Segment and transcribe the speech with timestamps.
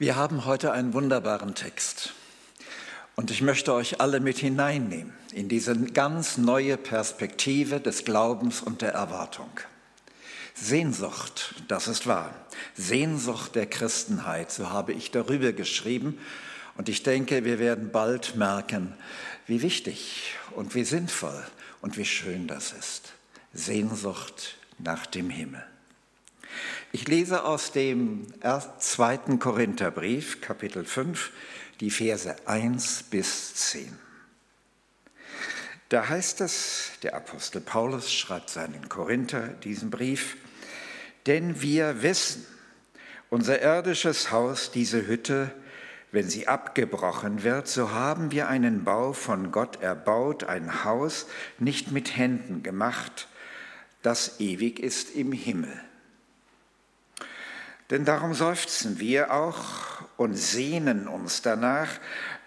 [0.00, 2.14] Wir haben heute einen wunderbaren Text
[3.16, 8.80] und ich möchte euch alle mit hineinnehmen in diese ganz neue Perspektive des Glaubens und
[8.80, 9.50] der Erwartung.
[10.54, 12.32] Sehnsucht, das ist wahr.
[12.76, 16.20] Sehnsucht der Christenheit, so habe ich darüber geschrieben.
[16.76, 18.94] Und ich denke, wir werden bald merken,
[19.48, 21.44] wie wichtig und wie sinnvoll
[21.80, 23.14] und wie schön das ist.
[23.52, 25.64] Sehnsucht nach dem Himmel.
[26.92, 28.26] Ich lese aus dem
[28.78, 31.32] zweiten Korintherbrief, Kapitel 5,
[31.80, 33.98] die Verse 1 bis 10.
[35.88, 40.36] Da heißt es, der Apostel Paulus schreibt seinen Korinther diesen Brief,
[41.26, 42.46] denn wir wissen,
[43.30, 45.50] unser irdisches Haus, diese Hütte,
[46.10, 51.26] wenn sie abgebrochen wird, so haben wir einen Bau von Gott erbaut, ein Haus
[51.58, 53.28] nicht mit Händen gemacht,
[54.02, 55.87] das ewig ist im Himmel.
[57.90, 61.88] Denn darum seufzen wir auch und sehnen uns danach,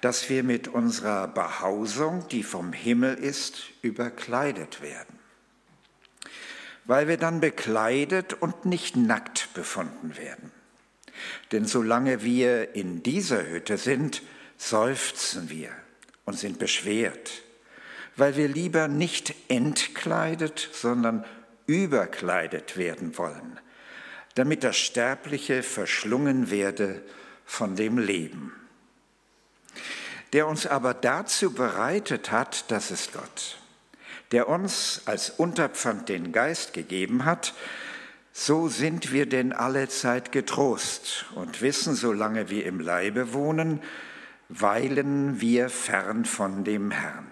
[0.01, 5.19] dass wir mit unserer Behausung, die vom Himmel ist, überkleidet werden.
[6.85, 10.51] Weil wir dann bekleidet und nicht nackt befunden werden.
[11.51, 14.21] Denn solange wir in dieser Hütte sind,
[14.57, 15.69] seufzen wir
[16.25, 17.43] und sind beschwert,
[18.15, 21.25] weil wir lieber nicht entkleidet, sondern
[21.65, 23.59] überkleidet werden wollen
[24.35, 27.01] damit das Sterbliche verschlungen werde
[27.45, 28.53] von dem Leben.
[30.33, 33.57] Der uns aber dazu bereitet hat, das ist Gott,
[34.31, 37.53] der uns als Unterpfand den Geist gegeben hat,
[38.33, 43.81] so sind wir denn alle Zeit getrost und wissen, solange wir im Leibe wohnen,
[44.47, 47.27] weilen wir fern von dem Herrn.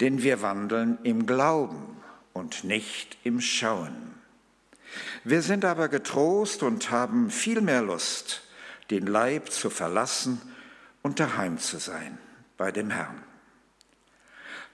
[0.00, 1.96] Denn wir wandeln im Glauben
[2.32, 4.15] und nicht im Schauen.
[5.28, 8.42] Wir sind aber getrost und haben viel mehr Lust,
[8.90, 10.40] den Leib zu verlassen
[11.02, 12.16] und daheim zu sein
[12.56, 13.24] bei dem Herrn.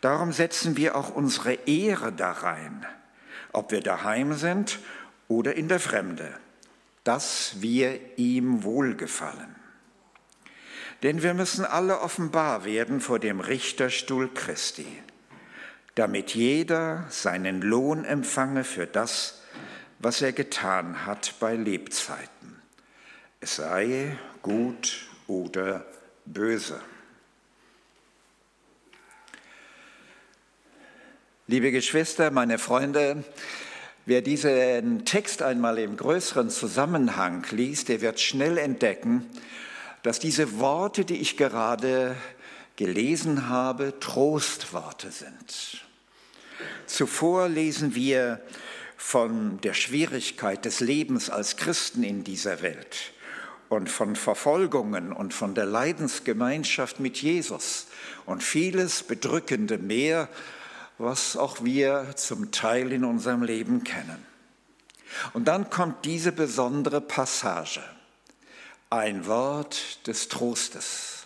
[0.02, 2.84] Darum setzen wir auch unsere Ehre darein,
[3.54, 4.78] ob wir daheim sind
[5.26, 6.30] oder in der Fremde,
[7.02, 9.56] dass wir ihm wohlgefallen.
[11.02, 15.02] Denn wir müssen alle offenbar werden vor dem Richterstuhl Christi,
[15.94, 19.38] damit jeder seinen Lohn empfange für das,
[20.02, 22.60] was er getan hat bei Lebzeiten,
[23.40, 25.86] es sei gut oder
[26.24, 26.80] böse.
[31.46, 33.22] Liebe Geschwister, meine Freunde,
[34.04, 39.30] wer diesen Text einmal im größeren Zusammenhang liest, der wird schnell entdecken,
[40.02, 42.16] dass diese Worte, die ich gerade
[42.74, 45.84] gelesen habe, Trostworte sind.
[46.86, 48.40] Zuvor lesen wir
[49.02, 53.12] von der Schwierigkeit des Lebens als Christen in dieser Welt
[53.68, 57.88] und von Verfolgungen und von der Leidensgemeinschaft mit Jesus
[58.26, 60.28] und vieles Bedrückende mehr,
[60.98, 64.24] was auch wir zum Teil in unserem Leben kennen.
[65.34, 67.82] Und dann kommt diese besondere Passage,
[68.88, 71.21] ein Wort des Trostes.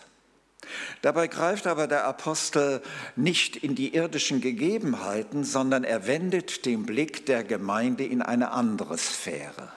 [1.02, 2.82] Dabei greift aber der Apostel
[3.14, 8.98] nicht in die irdischen Gegebenheiten, sondern er wendet den Blick der Gemeinde in eine andere
[8.98, 9.72] Sphäre,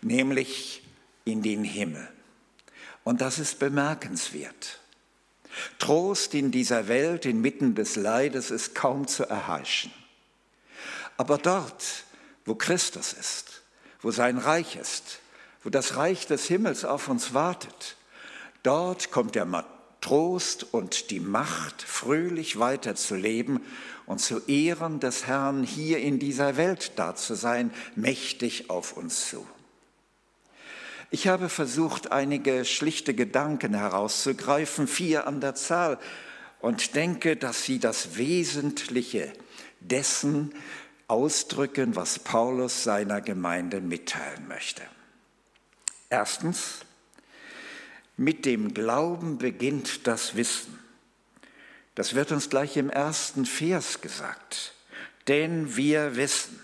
[0.00, 0.82] nämlich
[1.24, 2.08] in den Himmel.
[3.04, 4.80] Und das ist bemerkenswert.
[5.78, 9.92] Trost in dieser Welt inmitten des Leides ist kaum zu erheischen.
[11.16, 12.04] Aber dort,
[12.44, 13.62] wo Christus ist,
[14.00, 15.20] wo sein Reich ist,
[15.62, 17.96] wo das Reich des Himmels auf uns wartet,
[18.62, 19.44] dort kommt der
[20.02, 23.60] Trost und die Macht, fröhlich weiterzuleben
[24.04, 29.30] und zu Ehren des Herrn hier in dieser Welt da zu sein, mächtig auf uns
[29.30, 29.46] zu.
[31.10, 35.98] Ich habe versucht, einige schlichte Gedanken herauszugreifen, vier an der Zahl,
[36.60, 39.32] und denke, dass sie das Wesentliche
[39.80, 40.54] dessen
[41.08, 44.82] ausdrücken, was Paulus seiner Gemeinde mitteilen möchte.
[46.08, 46.80] Erstens,
[48.16, 50.78] mit dem Glauben beginnt das Wissen.
[51.94, 54.74] Das wird uns gleich im ersten Vers gesagt.
[55.28, 56.58] Denn wir wissen.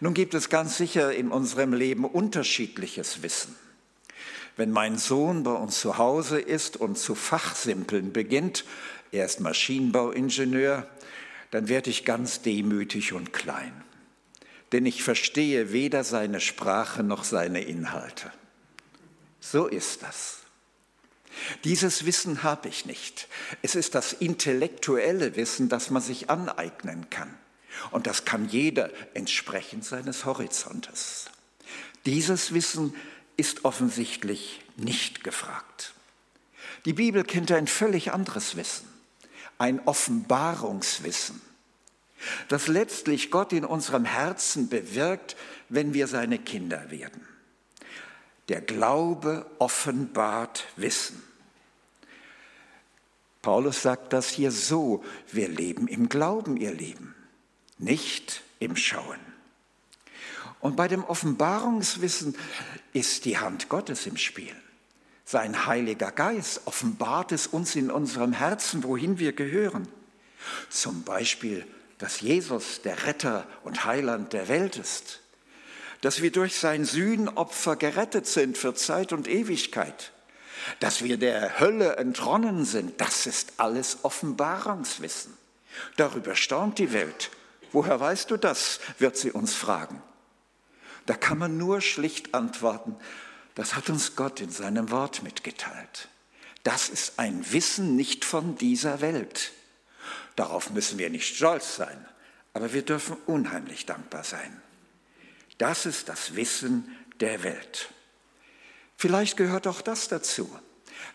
[0.00, 3.54] Nun gibt es ganz sicher in unserem Leben unterschiedliches Wissen.
[4.56, 8.64] Wenn mein Sohn bei uns zu Hause ist und zu fachsimpeln beginnt,
[9.12, 10.88] er ist Maschinenbauingenieur,
[11.50, 13.72] dann werde ich ganz demütig und klein.
[14.72, 18.32] Denn ich verstehe weder seine Sprache noch seine Inhalte.
[19.42, 20.38] So ist das.
[21.64, 23.28] Dieses Wissen habe ich nicht.
[23.60, 27.34] Es ist das intellektuelle Wissen, das man sich aneignen kann.
[27.90, 31.26] Und das kann jeder entsprechend seines Horizontes.
[32.06, 32.94] Dieses Wissen
[33.36, 35.94] ist offensichtlich nicht gefragt.
[36.84, 38.88] Die Bibel kennt ein völlig anderes Wissen,
[39.58, 41.40] ein Offenbarungswissen,
[42.48, 45.36] das letztlich Gott in unserem Herzen bewirkt,
[45.68, 47.26] wenn wir seine Kinder werden.
[48.52, 51.22] Der Glaube offenbart Wissen.
[53.40, 55.02] Paulus sagt das hier so,
[55.32, 57.14] wir leben im Glauben, ihr Lieben,
[57.78, 59.18] nicht im Schauen.
[60.60, 62.36] Und bei dem Offenbarungswissen
[62.92, 64.54] ist die Hand Gottes im Spiel.
[65.24, 69.88] Sein Heiliger Geist offenbart es uns in unserem Herzen, wohin wir gehören.
[70.68, 71.66] Zum Beispiel,
[71.96, 75.21] dass Jesus der Retter und Heiland der Welt ist.
[76.02, 80.12] Dass wir durch sein Sühnopfer gerettet sind für Zeit und Ewigkeit.
[80.78, 85.36] Dass wir der Hölle entronnen sind, das ist alles Offenbarungswissen.
[85.96, 87.30] Darüber staunt die Welt.
[87.72, 90.02] Woher weißt du das, wird sie uns fragen.
[91.06, 92.96] Da kann man nur schlicht antworten,
[93.54, 96.08] das hat uns Gott in seinem Wort mitgeteilt.
[96.62, 99.52] Das ist ein Wissen nicht von dieser Welt.
[100.36, 102.06] Darauf müssen wir nicht stolz sein,
[102.54, 104.61] aber wir dürfen unheimlich dankbar sein.
[105.58, 107.88] Das ist das Wissen der Welt.
[108.96, 110.50] Vielleicht gehört auch das dazu,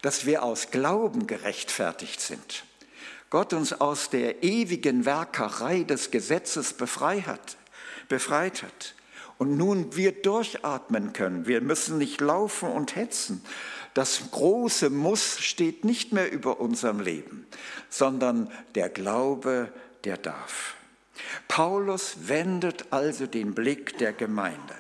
[0.01, 2.63] dass wir aus Glauben gerechtfertigt sind.
[3.29, 7.57] Gott uns aus der ewigen Werkerei des Gesetzes befreit hat,
[8.07, 8.95] befreit hat
[9.37, 11.45] und nun wir durchatmen können.
[11.45, 13.43] Wir müssen nicht laufen und hetzen.
[13.93, 17.47] Das große Muss steht nicht mehr über unserem Leben,
[17.89, 19.73] sondern der Glaube,
[20.03, 20.76] der darf.
[21.47, 24.75] Paulus wendet also den Blick der Gemeinde.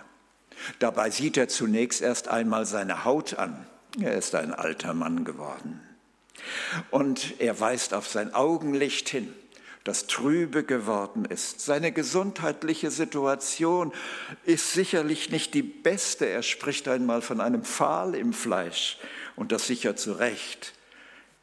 [0.79, 3.65] Dabei sieht er zunächst erst einmal seine Haut an.
[4.01, 5.81] Er ist ein alter Mann geworden.
[6.91, 9.33] Und er weist auf sein Augenlicht hin
[9.87, 11.61] das trübe geworden ist.
[11.61, 13.93] Seine gesundheitliche Situation
[14.43, 16.25] ist sicherlich nicht die beste.
[16.25, 18.97] Er spricht einmal von einem Pfahl im Fleisch
[19.37, 20.73] und das sicher zu Recht.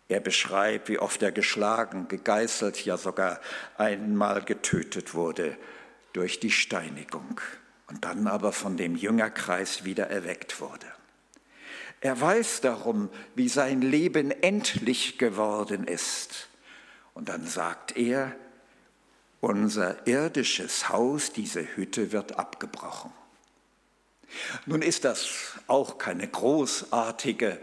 [0.08, 3.40] Er beschreibt, wie oft er geschlagen, gegeißelt, ja sogar
[3.78, 5.56] einmal getötet wurde
[6.12, 7.40] durch die Steinigung
[7.88, 10.86] und dann aber von dem Jüngerkreis wieder erweckt wurde.
[12.00, 16.48] Er weiß darum, wie sein Leben endlich geworden ist
[17.14, 18.36] und dann sagt er,
[19.40, 23.12] unser irdisches Haus, diese Hütte wird abgebrochen.
[24.66, 25.28] Nun ist das
[25.66, 27.60] auch keine großartige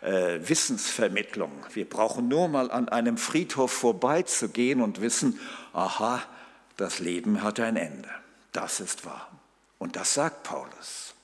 [0.00, 1.52] äh, Wissensvermittlung.
[1.72, 5.38] Wir brauchen nur mal an einem Friedhof vorbeizugehen und wissen,
[5.72, 6.22] aha,
[6.76, 8.08] das Leben hat ein Ende.
[8.52, 9.30] Das ist wahr.
[9.78, 11.14] Und das sagt Paulus.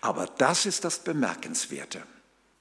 [0.00, 2.02] Aber das ist das Bemerkenswerte.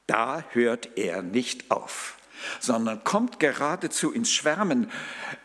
[0.08, 2.18] Da hört er nicht auf
[2.60, 4.92] sondern kommt geradezu ins Schwärmen.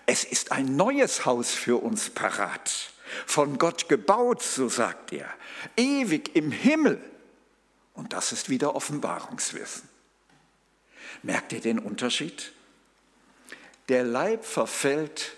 [0.06, 2.91] Es ist ein neues Haus für uns parat,
[3.26, 5.28] von Gott gebaut, so sagt er,
[5.76, 7.02] ewig im Himmel.
[7.94, 9.88] Und das ist wieder Offenbarungswissen.
[11.22, 12.52] Merkt ihr den Unterschied?
[13.88, 15.36] Der Leib verfällt,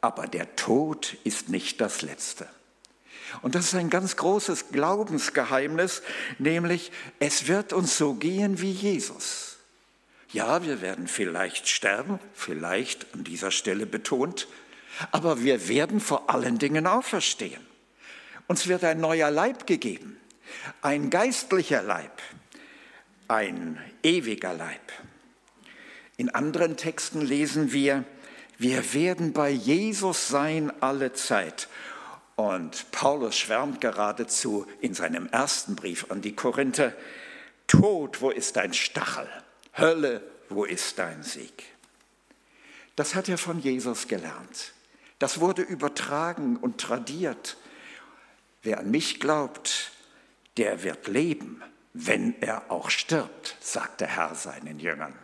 [0.00, 2.48] aber der Tod ist nicht das Letzte.
[3.42, 6.02] Und das ist ein ganz großes Glaubensgeheimnis,
[6.38, 9.56] nämlich es wird uns so gehen wie Jesus.
[10.32, 14.48] Ja, wir werden vielleicht sterben, vielleicht an dieser Stelle betont,
[15.12, 17.64] aber wir werden vor allen Dingen auferstehen.
[18.46, 20.20] Uns wird ein neuer Leib gegeben,
[20.82, 22.22] ein geistlicher Leib,
[23.28, 24.92] ein ewiger Leib.
[26.16, 28.04] In anderen Texten lesen wir,
[28.58, 31.68] wir werden bei Jesus sein alle Zeit.
[32.36, 36.92] Und Paulus schwärmt geradezu in seinem ersten Brief an die Korinther,
[37.66, 39.28] Tod, wo ist dein Stachel?
[39.76, 41.64] Hölle, wo ist dein Sieg?
[42.94, 44.72] Das hat er von Jesus gelernt.
[45.18, 47.56] Das wurde übertragen und tradiert.
[48.62, 49.92] Wer an mich glaubt,
[50.56, 55.14] der wird leben, wenn er auch stirbt, sagt der Herr seinen Jüngern.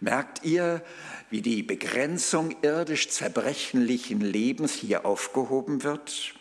[0.00, 0.84] Merkt ihr,
[1.30, 6.34] wie die Begrenzung irdisch zerbrechlichen Lebens hier aufgehoben wird?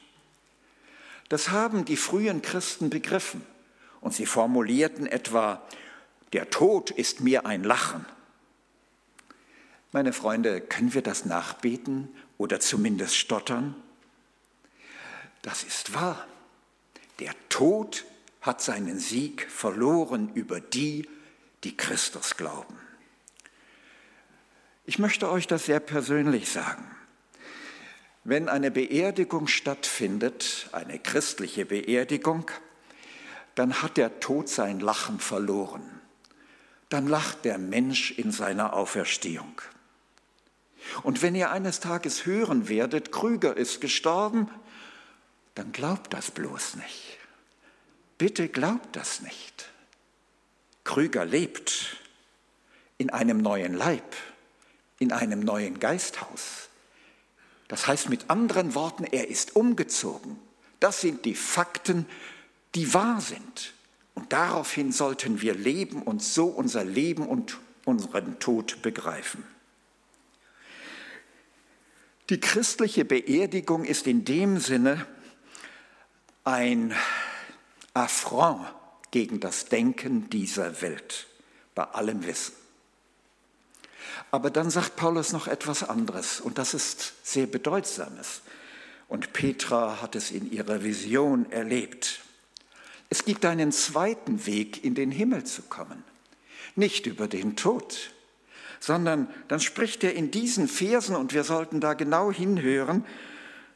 [1.29, 3.45] Das haben die frühen Christen begriffen
[4.01, 5.62] und sie formulierten etwa,
[6.33, 8.05] der Tod ist mir ein Lachen.
[9.91, 12.10] Meine Freunde, können wir das nachbeten
[12.41, 13.75] oder zumindest stottern?
[15.41, 16.27] Das ist wahr.
[17.19, 18.05] Der Tod
[18.41, 21.07] hat seinen Sieg verloren über die,
[21.63, 22.77] die Christus glauben.
[24.86, 26.83] Ich möchte euch das sehr persönlich sagen.
[28.24, 32.50] Wenn eine Beerdigung stattfindet, eine christliche Beerdigung,
[33.55, 36.01] dann hat der Tod sein Lachen verloren
[36.91, 39.62] dann lacht der Mensch in seiner Auferstehung.
[41.03, 44.50] Und wenn ihr eines Tages hören werdet, Krüger ist gestorben,
[45.55, 47.17] dann glaubt das bloß nicht.
[48.17, 49.71] bitte glaubt das nicht.
[50.83, 51.98] Krüger lebt
[52.98, 54.15] in einem neuen Leib,
[55.00, 56.69] in einem neuen Geisthaus.
[57.67, 60.38] Das heißt mit anderen Worten, er ist umgezogen.
[60.79, 62.05] Das sind die Fakten,
[62.75, 63.74] die wahr sind.
[64.13, 69.43] Und daraufhin sollten wir leben und so unser Leben und unseren Tod begreifen.
[72.31, 75.05] Die christliche Beerdigung ist in dem Sinne
[76.45, 76.95] ein
[77.93, 78.65] Affront
[79.11, 81.27] gegen das Denken dieser Welt,
[81.75, 82.53] bei allem Wissen.
[84.31, 88.43] Aber dann sagt Paulus noch etwas anderes und das ist sehr bedeutsames.
[89.09, 92.21] Und Petra hat es in ihrer Vision erlebt.
[93.09, 96.05] Es gibt einen zweiten Weg, in den Himmel zu kommen.
[96.77, 98.11] Nicht über den Tod,
[98.81, 103.05] sondern dann spricht er in diesen Versen, und wir sollten da genau hinhören,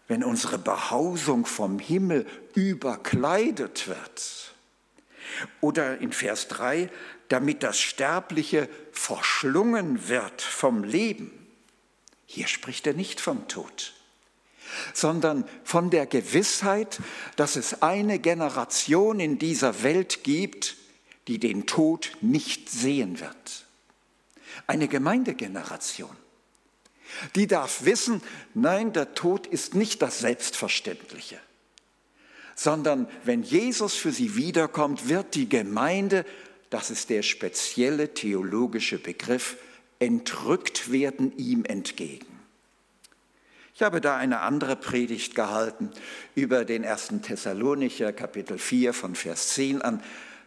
[0.07, 4.53] wenn unsere Behausung vom Himmel überkleidet wird.
[5.62, 6.89] Oder in Vers 3,
[7.29, 11.31] damit das Sterbliche verschlungen wird vom Leben.
[12.25, 13.93] Hier spricht er nicht vom Tod
[14.93, 17.00] sondern von der Gewissheit,
[17.35, 20.75] dass es eine Generation in dieser Welt gibt,
[21.27, 23.64] die den Tod nicht sehen wird.
[24.67, 26.15] Eine Gemeindegeneration.
[27.36, 28.22] Die darf wissen,
[28.53, 31.39] nein, der Tod ist nicht das Selbstverständliche,
[32.55, 36.25] sondern wenn Jesus für sie wiederkommt, wird die Gemeinde,
[36.69, 39.57] das ist der spezielle theologische Begriff,
[40.00, 42.36] entrückt werden ihm entgegen.
[43.75, 45.91] Ich habe da eine andere Predigt gehalten
[46.34, 50.01] über den ersten Thessalonicher, Kapitel 4 von Vers 10 an.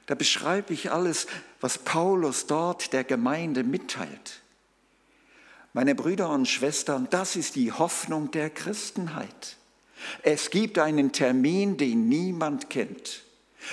[0.09, 1.27] Da beschreibe ich alles,
[1.61, 4.41] was Paulus dort der Gemeinde mitteilt.
[5.75, 9.57] Meine Brüder und Schwestern, das ist die Hoffnung der Christenheit.
[10.23, 13.23] Es gibt einen Termin, den niemand kennt,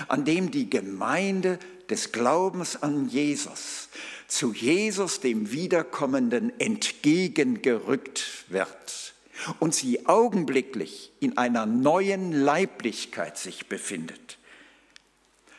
[0.09, 1.57] an dem die Gemeinde
[1.89, 3.87] des Glaubens an Jesus
[4.27, 9.13] zu Jesus, dem Wiederkommenden, entgegengerückt wird
[9.59, 14.24] und sie augenblicklich in einer neuen Leiblichkeit sich befindet.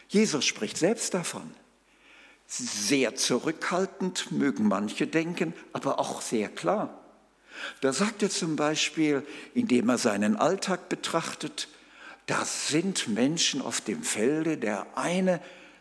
[0.09, 1.51] Jesus spricht selbst davon.
[2.47, 7.03] Sehr zurückhaltend mögen manche denken, aber auch sehr klar.
[7.81, 11.69] Da sagt er zum Beispiel, indem er seinen Alltag betrachtet,
[12.27, 15.41] da sind Menschen auf dem Felde, der eine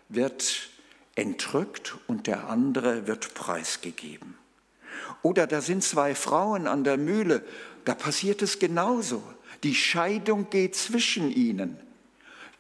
[0.09, 0.69] wird
[1.15, 4.37] entrückt und der andere wird preisgegeben.
[5.21, 7.43] Oder da sind zwei Frauen an der Mühle
[7.85, 9.23] da passiert es genauso.
[9.63, 11.79] Die Scheidung geht zwischen ihnen.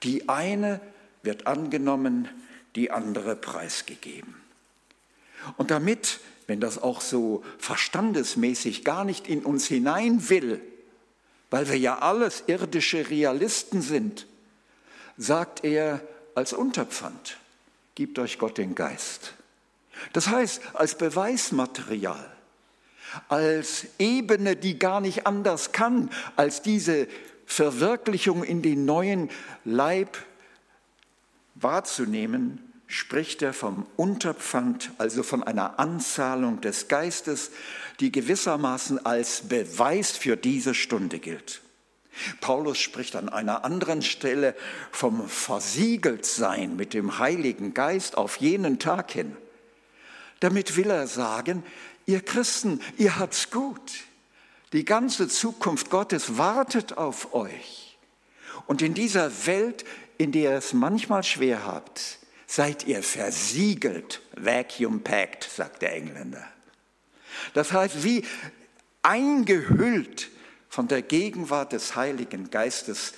[0.03, 0.79] Die eine
[1.25, 2.29] wird angenommen,
[2.75, 4.35] die andere preisgegeben.
[5.57, 10.61] Und damit, wenn das auch so verstandesmäßig gar nicht in uns hinein will,
[11.49, 14.27] weil wir ja alles irdische Realisten sind,
[15.17, 16.01] sagt er
[16.33, 17.37] als Unterpfand,
[17.95, 19.33] gebt euch Gott den Geist.
[20.13, 22.35] Das heißt, als Beweismaterial
[23.29, 27.07] als Ebene, die gar nicht anders kann, als diese
[27.45, 29.29] Verwirklichung in den neuen
[29.63, 30.17] Leib
[31.55, 37.51] wahrzunehmen, spricht er vom Unterpfand, also von einer Anzahlung des Geistes,
[37.99, 41.61] die gewissermaßen als Beweis für diese Stunde gilt.
[42.39, 44.55] Paulus spricht an einer anderen Stelle
[44.91, 49.35] vom Versiegeltsein mit dem Heiligen Geist auf jenen Tag hin.
[50.39, 51.63] Damit will er sagen,
[52.05, 53.91] Ihr Christen, ihr habt's gut.
[54.73, 57.97] Die ganze Zukunft Gottes wartet auf euch.
[58.67, 59.85] Und in dieser Welt,
[60.17, 66.47] in der ihr es manchmal schwer habt, seid ihr versiegelt, vacuum packed, sagt der Engländer.
[67.53, 68.23] Das heißt, wie
[69.01, 70.29] eingehüllt
[70.69, 73.13] von der Gegenwart des Heiligen Geistes,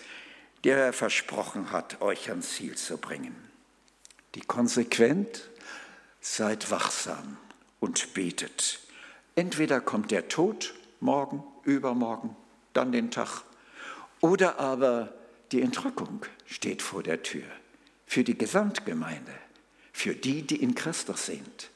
[0.64, 3.36] der er versprochen hat, euch ans Ziel zu bringen.
[4.36, 5.50] Die konsequent,
[6.20, 7.38] seid wachsam
[7.80, 8.80] und betet.
[9.36, 12.36] Entweder kommt der Tod morgen, übermorgen,
[12.74, 13.44] dann den Tag,
[14.20, 15.14] oder aber
[15.52, 17.46] die Entrückung steht vor der Tür
[18.08, 19.34] für die Gesamtgemeinde,
[19.92, 21.70] für die, die in Christus sind,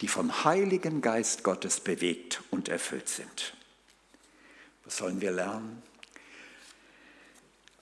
[0.00, 3.54] die vom Heiligen Geist Gottes bewegt und erfüllt sind.
[4.84, 5.82] Was sollen wir lernen?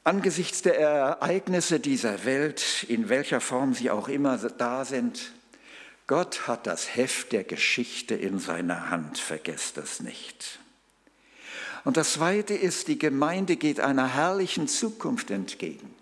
[0.02, 5.32] Angesichts der Ereignisse dieser Welt, in welcher Form sie auch immer da sind,
[6.06, 10.59] Gott hat das Heft der Geschichte in seiner Hand, vergesst das nicht.
[11.84, 15.94] Und das Zweite ist, die Gemeinde geht einer herrlichen Zukunft entgegen.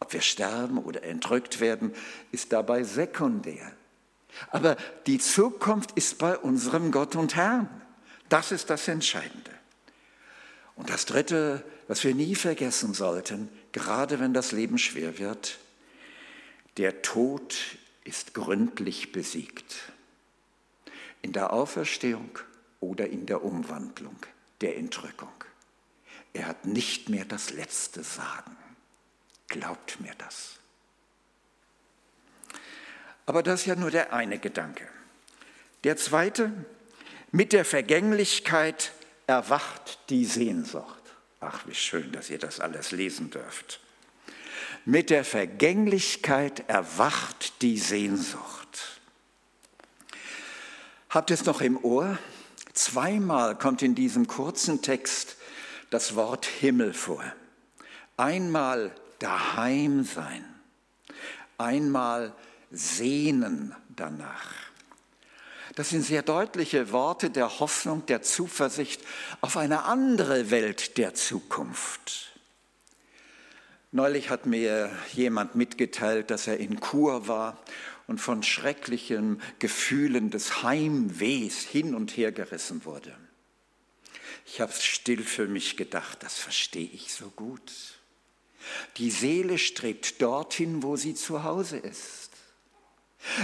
[0.00, 1.94] Ob wir sterben oder entrückt werden,
[2.32, 3.70] ist dabei sekundär.
[4.50, 4.76] Aber
[5.06, 7.68] die Zukunft ist bei unserem Gott und Herrn.
[8.28, 9.50] Das ist das Entscheidende.
[10.74, 15.58] Und das Dritte, was wir nie vergessen sollten, gerade wenn das Leben schwer wird,
[16.78, 17.54] Der Tod
[18.04, 19.92] ist gründlich besiegt.
[21.20, 22.38] In der Auferstehung
[22.80, 24.16] oder in der Umwandlung,
[24.62, 25.32] der Entrückung.
[26.32, 28.56] Er hat nicht mehr das letzte Sagen.
[29.48, 30.56] Glaubt mir das.
[33.26, 34.88] Aber das ist ja nur der eine Gedanke.
[35.84, 36.52] Der zweite,
[37.30, 38.92] mit der Vergänglichkeit
[39.26, 41.02] erwacht die Sehnsucht.
[41.40, 43.80] Ach, wie schön, dass ihr das alles lesen dürft.
[44.84, 49.00] Mit der Vergänglichkeit erwacht die Sehnsucht.
[51.10, 52.18] Habt ihr es noch im Ohr?
[52.72, 55.36] Zweimal kommt in diesem kurzen Text
[55.90, 57.22] das Wort Himmel vor.
[58.16, 60.44] Einmal daheim sein,
[61.58, 62.34] einmal
[62.70, 64.54] sehnen danach.
[65.74, 69.02] Das sind sehr deutliche Worte der Hoffnung, der Zuversicht
[69.40, 72.32] auf eine andere Welt der Zukunft.
[73.90, 77.58] Neulich hat mir jemand mitgeteilt, dass er in Kur war
[78.06, 83.16] und von schrecklichen Gefühlen des Heimwehs hin und her gerissen wurde.
[84.46, 87.72] Ich habe still für mich gedacht, das verstehe ich so gut.
[88.96, 92.30] Die Seele strebt dorthin, wo sie zu Hause ist.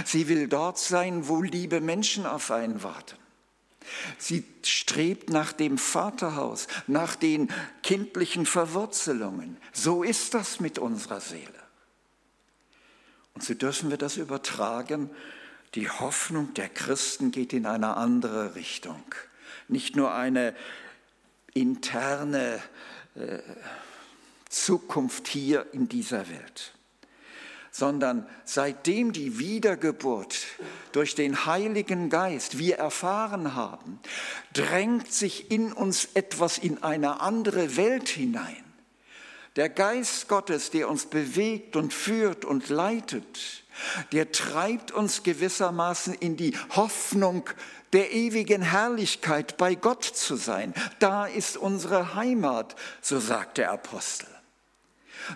[0.05, 3.17] Sie will dort sein, wo liebe Menschen auf einen warten.
[4.17, 7.49] Sie strebt nach dem Vaterhaus, nach den
[7.81, 9.57] kindlichen Verwurzelungen.
[9.71, 11.58] So ist das mit unserer Seele.
[13.33, 15.09] Und so dürfen wir das übertragen.
[15.75, 19.03] Die Hoffnung der Christen geht in eine andere Richtung.
[19.67, 20.55] Nicht nur eine
[21.53, 22.61] interne
[23.15, 23.39] äh,
[24.49, 26.73] Zukunft hier in dieser Welt
[27.71, 30.35] sondern seitdem die Wiedergeburt
[30.91, 33.99] durch den Heiligen Geist wir erfahren haben,
[34.53, 38.63] drängt sich in uns etwas in eine andere Welt hinein.
[39.59, 43.65] Der Geist Gottes, der uns bewegt und führt und leitet,
[44.13, 47.43] der treibt uns gewissermaßen in die Hoffnung
[47.91, 50.73] der ewigen Herrlichkeit bei Gott zu sein.
[50.99, 54.29] Da ist unsere Heimat, so sagt der Apostel.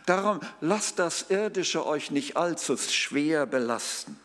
[0.06, 4.18] Darum lasst das Irdische euch nicht allzu schwer belasten.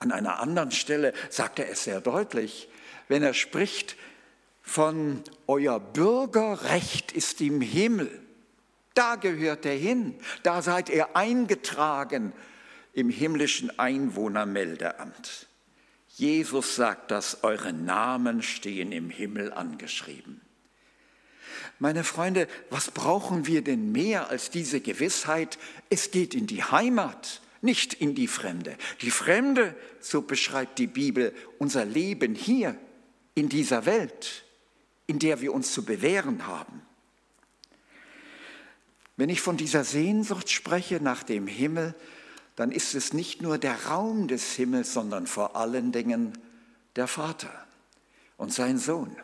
[0.00, 2.68] An einer anderen Stelle sagt er es sehr deutlich,
[3.06, 3.94] wenn er spricht
[4.60, 8.24] von euer Bürgerrecht ist im Himmel.
[8.98, 12.32] Da gehört er hin, da seid ihr eingetragen
[12.92, 15.46] im himmlischen Einwohnermeldeamt.
[16.16, 20.40] Jesus sagt das, eure Namen stehen im Himmel angeschrieben.
[21.78, 25.58] Meine Freunde, was brauchen wir denn mehr als diese Gewissheit?
[25.90, 28.76] Es geht in die Heimat, nicht in die Fremde.
[29.02, 32.76] Die Fremde, so beschreibt die Bibel, unser Leben hier
[33.36, 34.42] in dieser Welt,
[35.06, 36.82] in der wir uns zu bewähren haben.
[39.18, 41.94] Wenn ich von dieser Sehnsucht spreche nach dem Himmel,
[42.54, 46.38] dann ist es nicht nur der Raum des Himmels, sondern vor allen Dingen
[46.94, 47.52] der Vater
[48.36, 49.14] und sein Sohn.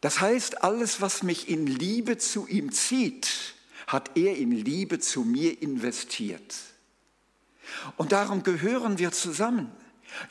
[0.00, 3.54] Das heißt, alles, was mich in Liebe zu ihm zieht,
[3.86, 6.56] hat er in Liebe zu mir investiert.
[7.96, 9.70] Und darum gehören wir zusammen.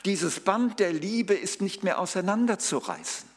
[0.04, 3.28] Dieses Band der Liebe ist nicht mehr auseinanderzureißen,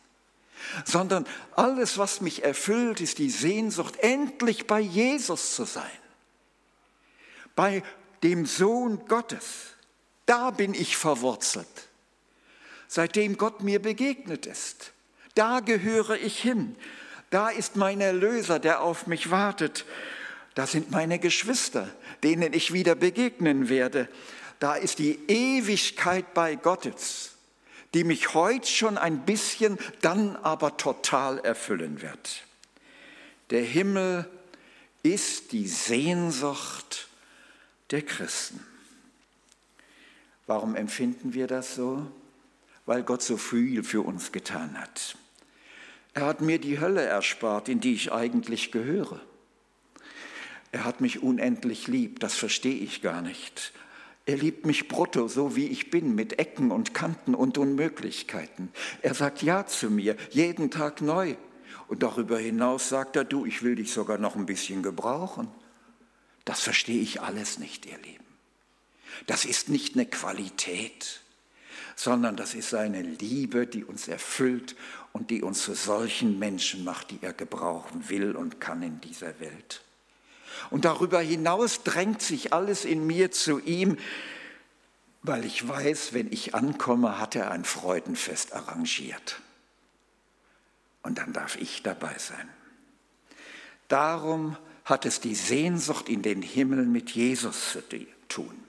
[0.83, 1.25] sondern
[1.55, 5.83] alles, was mich erfüllt, ist die Sehnsucht, endlich bei Jesus zu sein,
[7.55, 7.83] bei
[8.23, 9.73] dem Sohn Gottes.
[10.25, 11.67] Da bin ich verwurzelt,
[12.87, 14.93] seitdem Gott mir begegnet ist.
[15.35, 16.75] Da gehöre ich hin.
[17.29, 19.85] Da ist mein Erlöser, der auf mich wartet.
[20.55, 21.89] Da sind meine Geschwister,
[22.23, 24.07] denen ich wieder begegnen werde.
[24.59, 27.34] Da ist die Ewigkeit bei Gottes,
[27.93, 32.43] die mich heute schon ein bisschen, dann aber total erfüllen wird.
[33.51, 34.29] Der Himmel
[35.03, 37.07] ist die Sehnsucht
[37.91, 38.65] der Christen.
[40.47, 42.05] Warum empfinden wir das so?
[42.85, 45.15] Weil Gott so viel für uns getan hat.
[46.13, 49.19] Er hat mir die Hölle erspart, in die ich eigentlich gehöre.
[50.71, 53.73] Er hat mich unendlich lieb, das verstehe ich gar nicht.
[54.25, 58.71] Er liebt mich brutto, so wie ich bin, mit Ecken und Kanten und Unmöglichkeiten.
[59.03, 61.35] Er sagt Ja zu mir, jeden Tag neu.
[61.87, 65.47] Und darüber hinaus sagt er, du, ich will dich sogar noch ein bisschen gebrauchen.
[66.43, 68.25] Das verstehe ich alles nicht, ihr Lieben.
[69.27, 71.21] Das ist nicht eine Qualität,
[71.95, 74.75] sondern das ist seine Liebe, die uns erfüllt
[75.13, 79.39] und die uns zu solchen Menschen macht, die er gebrauchen will und kann in dieser
[79.39, 79.84] Welt.
[80.69, 83.97] Und darüber hinaus drängt sich alles in mir zu ihm,
[85.21, 89.41] weil ich weiß, wenn ich ankomme, hat er ein Freudenfest arrangiert.
[91.01, 92.49] Und dann darf ich dabei sein.
[93.87, 97.81] Darum hat es die Sehnsucht in den Himmel mit Jesus zu
[98.27, 98.65] tun.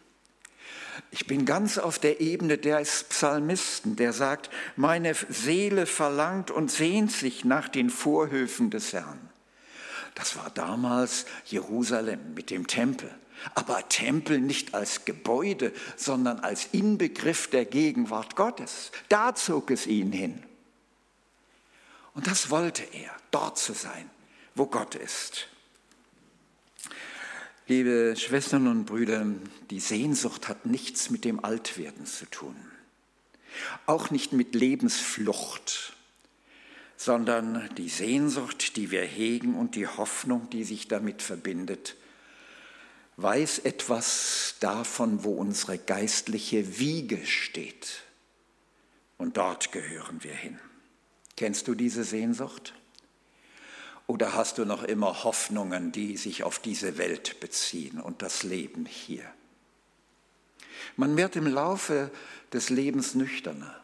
[1.11, 7.13] Ich bin ganz auf der Ebene des Psalmisten, der sagt, meine Seele verlangt und sehnt
[7.13, 9.31] sich nach den Vorhöfen des Herrn.
[10.17, 13.15] Das war damals Jerusalem mit dem Tempel.
[13.55, 18.91] Aber Tempel nicht als Gebäude, sondern als Inbegriff der Gegenwart Gottes.
[19.11, 20.43] Da zog es ihn hin.
[22.15, 24.11] Und das wollte er, dort zu sein,
[24.55, 25.49] wo Gott ist.
[27.67, 29.27] Liebe Schwestern und Brüder,
[29.69, 32.57] die Sehnsucht hat nichts mit dem Altwerden zu tun,
[33.85, 35.96] auch nicht mit Lebensflucht,
[36.97, 41.97] sondern die Sehnsucht, die wir hegen und die Hoffnung, die sich damit verbindet,
[43.17, 48.03] weiß etwas davon, wo unsere geistliche Wiege steht.
[49.19, 50.59] Und dort gehören wir hin.
[51.37, 52.75] Kennst du diese Sehnsucht?
[54.07, 58.87] Oder hast du noch immer Hoffnungen, die sich auf diese Welt beziehen und das Leben
[58.87, 59.25] hier?
[60.97, 62.11] Man wird im Laufe
[62.53, 63.81] des Lebens nüchterner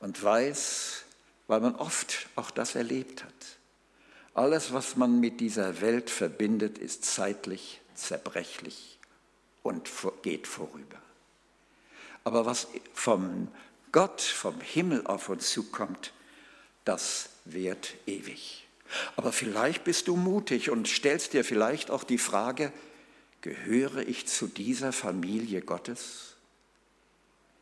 [0.00, 1.04] und weiß,
[1.46, 3.32] weil man oft auch das erlebt hat,
[4.34, 8.98] alles, was man mit dieser Welt verbindet, ist zeitlich, zerbrechlich
[9.62, 9.88] und
[10.22, 11.00] geht vorüber.
[12.24, 13.48] Aber was vom
[13.92, 16.12] Gott, vom Himmel auf uns zukommt,
[16.84, 18.66] das währt ewig.
[19.16, 22.72] Aber vielleicht bist du mutig und stellst dir vielleicht auch die Frage,
[23.40, 26.34] gehöre ich zu dieser Familie Gottes?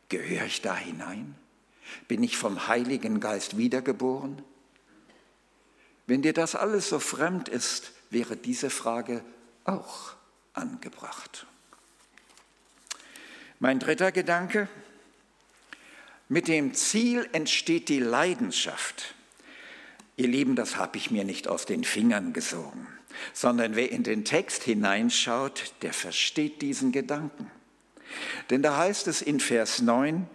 [0.09, 1.35] Gehöre ich da hinein?
[2.07, 4.41] Bin ich vom Heiligen Geist wiedergeboren?
[6.05, 9.23] Wenn dir das alles so fremd ist, wäre diese Frage
[9.63, 10.13] auch
[10.53, 11.45] angebracht.
[13.59, 14.67] Mein dritter Gedanke,
[16.29, 19.13] mit dem Ziel entsteht die Leidenschaft.
[20.15, 22.87] Ihr Lieben, das habe ich mir nicht aus den Fingern gesogen,
[23.33, 27.49] sondern wer in den Text hineinschaut, der versteht diesen Gedanken.
[28.49, 30.27] Denn da heißt es in Vers 9,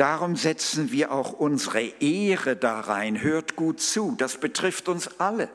[0.00, 3.20] darum setzen wir auch unsere Ehre da rein.
[3.20, 5.50] Hört gut zu, das betrifft uns alle.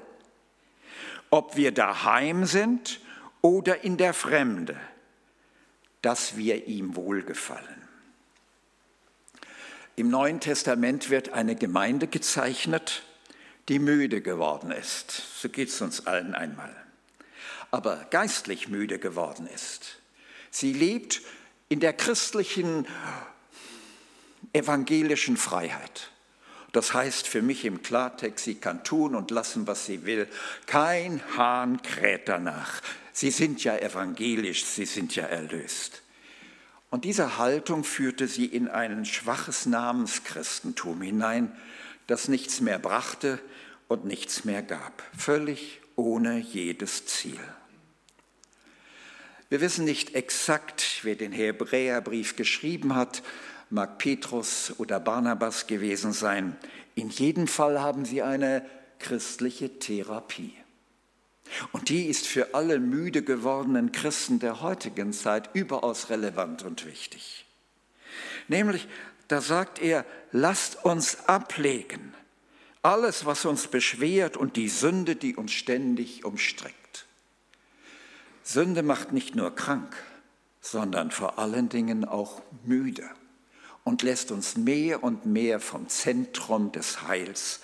[1.31, 2.99] Ob wir daheim sind
[3.41, 4.79] oder in der Fremde,
[6.03, 7.81] dass wir ihm wohlgefallen.
[9.95, 13.01] Im Neuen Testament wird eine Gemeinde gezeichnet,
[13.67, 15.39] die müde geworden ist.
[15.41, 16.75] So geht es uns allen einmal.
[17.71, 19.99] Aber geistlich müde geworden ist.
[20.51, 21.21] Sie lebt
[21.67, 22.85] in der christlichen
[24.53, 26.09] evangelischen Freiheit.
[26.71, 30.27] Das heißt für mich im Klartext, sie kann tun und lassen, was sie will.
[30.65, 32.81] Kein Hahn kräht danach.
[33.13, 36.01] Sie sind ja evangelisch, sie sind ja erlöst.
[36.89, 41.55] Und diese Haltung führte sie in ein schwaches Namenschristentum hinein,
[42.07, 43.39] das nichts mehr brachte,
[43.87, 47.39] und nichts mehr gab, völlig ohne jedes Ziel.
[49.49, 53.21] Wir wissen nicht exakt, wer den Hebräerbrief geschrieben hat,
[53.69, 56.55] mag Petrus oder Barnabas gewesen sein.
[56.95, 58.65] In jedem Fall haben sie eine
[58.99, 60.53] christliche Therapie.
[61.71, 67.45] Und die ist für alle müde gewordenen Christen der heutigen Zeit überaus relevant und wichtig.
[68.47, 68.87] Nämlich,
[69.27, 72.13] da sagt er, lasst uns ablegen
[72.85, 77.07] alles, was uns beschwert und die Sünde, die uns ständig umstreckt.
[78.43, 79.95] Sünde macht nicht nur krank,
[80.61, 83.09] sondern vor allen Dingen auch müde
[83.85, 87.61] und lässt uns mehr und mehr vom Zentrum des Heils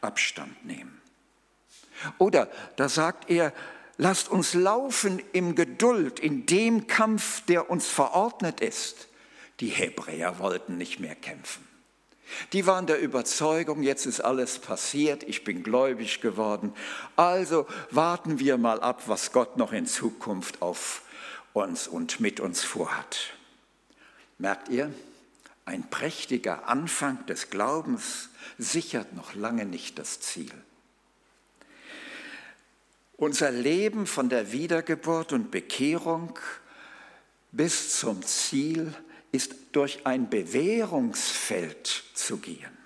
[0.00, 1.00] Abstand nehmen.
[2.16, 3.52] Oder da sagt er,
[3.96, 9.08] lasst uns laufen im Geduld, in dem Kampf, der uns verordnet ist.
[9.60, 11.66] Die Hebräer wollten nicht mehr kämpfen.
[12.52, 16.72] Die waren der Überzeugung, jetzt ist alles passiert, ich bin gläubig geworden.
[17.16, 21.02] Also warten wir mal ab, was Gott noch in Zukunft auf
[21.52, 23.34] uns und mit uns vorhat.
[24.38, 24.92] Merkt ihr,
[25.68, 30.50] ein prächtiger Anfang des Glaubens sichert noch lange nicht das Ziel.
[33.16, 36.38] Unser Leben von der Wiedergeburt und Bekehrung
[37.52, 38.94] bis zum Ziel
[39.30, 42.76] ist durch ein Bewährungsfeld zu gehen.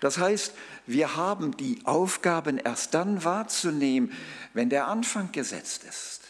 [0.00, 0.52] Das heißt,
[0.86, 4.12] wir haben die Aufgaben erst dann wahrzunehmen,
[4.52, 6.23] wenn der Anfang gesetzt ist.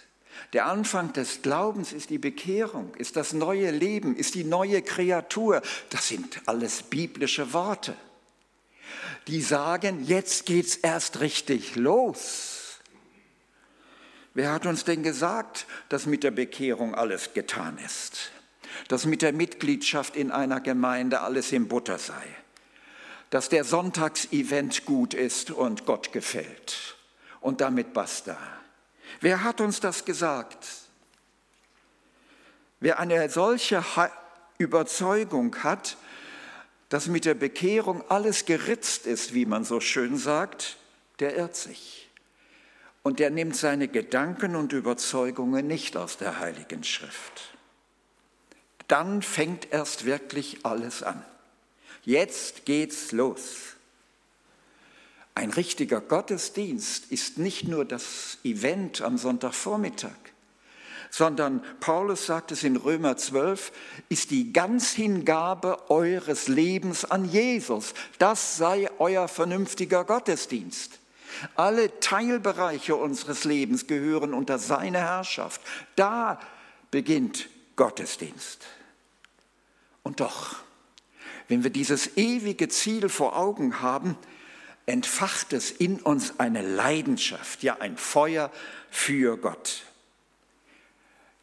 [0.55, 5.61] Der Anfang des Glaubens ist die Bekehrung, ist das neue Leben, ist die neue Kreatur.
[5.91, 7.95] Das sind alles biblische Worte,
[9.27, 12.79] die sagen, jetzt geht's erst richtig los.
[14.33, 18.31] Wer hat uns denn gesagt, dass mit der Bekehrung alles getan ist?
[18.89, 22.25] dass mit der Mitgliedschaft in einer Gemeinde alles im Butter sei,
[23.31, 26.97] dass der Sonntagsevent gut ist und Gott gefällt
[27.41, 28.37] und damit basta.
[29.25, 30.67] Wer hat uns das gesagt?
[32.79, 33.83] Wer eine solche
[34.59, 35.97] Überzeugung hat,
[36.91, 40.77] dass mit der Bekehrung alles geritzt ist, wie man so schön sagt,
[41.21, 42.11] der irrt sich.
[43.03, 47.57] Und der nimmt seine Gedanken und Überzeugungen nicht aus der Heiligen Schrift.
[48.89, 51.25] Dann fängt erst wirklich alles an.
[52.03, 53.75] Jetzt geht's los.
[55.35, 60.13] Ein richtiger Gottesdienst ist nicht nur das Event am Sonntagvormittag
[61.15, 63.71] sondern Paulus sagt es in Römer 12,
[64.09, 67.95] ist die Ganzhingabe eures Lebens an Jesus.
[68.19, 70.99] Das sei euer vernünftiger Gottesdienst.
[71.55, 75.61] Alle Teilbereiche unseres Lebens gehören unter seine Herrschaft.
[75.95, 76.41] Da
[76.91, 78.67] beginnt Gottesdienst.
[80.03, 80.57] Und doch,
[81.47, 84.19] wenn wir dieses ewige Ziel vor Augen haben,
[84.87, 88.51] entfacht es in uns eine Leidenschaft, ja ein Feuer
[88.91, 89.83] für Gott.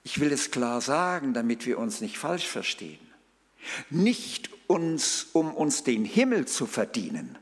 [0.03, 2.99] Ich will es klar sagen, damit wir uns nicht falsch verstehen.
[3.89, 7.37] Nicht uns, um uns den Himmel zu verdienen.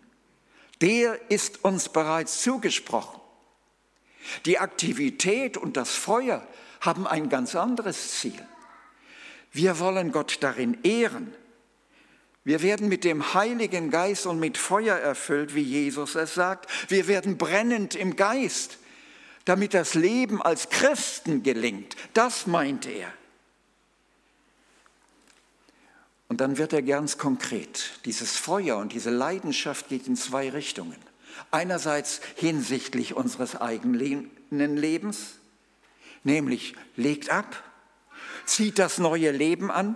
[0.82, 3.20] Der ist uns bereits zugesprochen.
[4.46, 6.46] Die Aktivität und das Feuer
[6.82, 8.46] haben ein ganz anderes Ziel.
[9.52, 11.34] Wir wollen Gott darin ehren.
[12.50, 16.68] Wir werden mit dem Heiligen Geist und mit Feuer erfüllt, wie Jesus es sagt.
[16.90, 18.80] Wir werden brennend im Geist
[19.50, 21.96] damit das Leben als Christen gelingt.
[22.14, 23.12] Das meinte er.
[26.28, 28.00] Und dann wird er ganz konkret.
[28.06, 30.98] Dieses Feuer und diese Leidenschaft geht in zwei Richtungen.
[31.50, 35.40] Einerseits hinsichtlich unseres eigenen Lebens,
[36.24, 37.64] nämlich legt ab,
[38.46, 39.96] zieht das neue Leben an,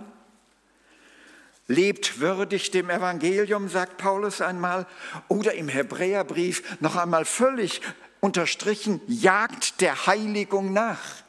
[1.66, 4.86] lebt würdig dem Evangelium, sagt Paulus einmal,
[5.28, 7.80] oder im Hebräerbrief noch einmal völlig
[8.20, 11.24] unterstrichen, jagt der Heiligung nach.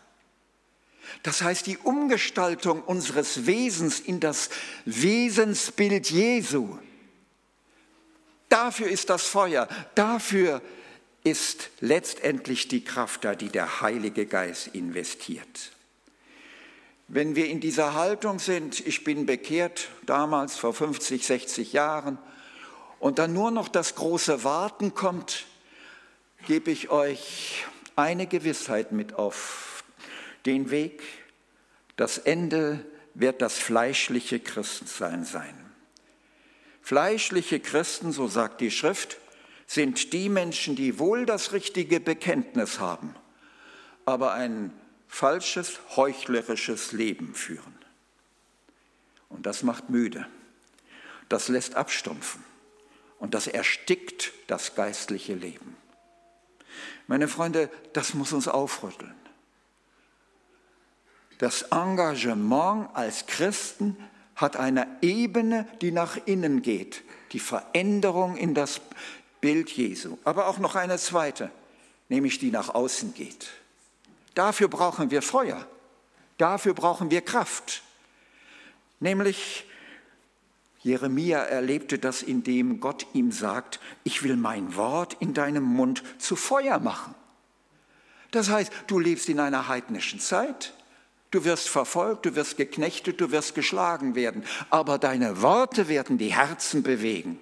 [1.24, 4.50] Das heißt, die Umgestaltung unseres Wesens in das
[4.86, 6.78] Wesensbild Jesu.
[8.50, 10.62] Dafür ist das Feuer, dafür
[11.24, 15.75] ist letztendlich die Kraft da, die der Heilige Geist investiert.
[17.08, 22.18] Wenn wir in dieser Haltung sind, ich bin bekehrt, damals vor 50, 60 Jahren,
[23.00, 25.46] und dann nur noch das große Warten kommt,
[26.48, 27.66] gebe ich euch
[27.96, 29.84] eine Gewissheit mit auf
[30.48, 31.04] den Weg.
[31.96, 35.56] Das Ende wird das fleischliche Christensein sein.
[36.82, 39.18] Fleischliche Christen, so sagt die Schrift,
[39.68, 43.16] sind die Menschen, die wohl das richtige Bekenntnis haben,
[44.06, 44.72] aber ein
[45.16, 47.74] falsches, heuchlerisches Leben führen.
[49.30, 50.28] Und das macht müde,
[51.30, 52.44] das lässt abstumpfen
[53.18, 55.78] und das erstickt das geistliche Leben.
[57.08, 59.16] Meine Freunde, das muss uns aufrütteln.
[61.38, 63.96] Das Engagement als Christen
[64.36, 68.82] hat eine Ebene, die nach innen geht, die Veränderung in das
[69.40, 71.52] Bild Jesu, aber auch noch eine zweite,
[72.10, 73.50] nämlich die nach außen geht.
[74.36, 75.68] Dafür brauchen wir Feuer,
[76.38, 77.82] dafür brauchen wir Kraft,
[79.00, 79.66] nämlich
[80.86, 86.36] Jeremia erlebte das, indem Gott ihm sagt, ich will mein Wort in deinem Mund zu
[86.36, 87.16] Feuer machen.
[88.30, 90.76] Das heißt, du lebst in einer heidnischen Zeit,
[91.32, 96.36] du wirst verfolgt, du wirst geknechtet, du wirst geschlagen werden, aber deine Worte werden die
[96.36, 97.40] Herzen bewegen.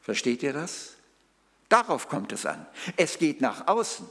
[0.00, 0.92] Versteht ihr das?
[1.68, 2.64] Darauf kommt es an.
[2.96, 4.06] Es geht nach außen.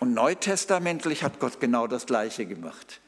[0.00, 3.00] Und neutestamentlich hat Gott genau das Gleiche gemacht.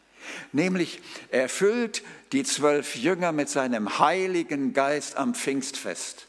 [0.53, 1.01] Nämlich
[1.31, 6.27] er erfüllt die zwölf Jünger mit seinem Heiligen Geist am Pfingstfest.